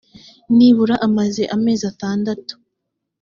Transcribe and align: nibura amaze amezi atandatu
nibura 0.55 0.95
amaze 1.07 1.43
amezi 1.55 1.83
atandatu 1.91 2.53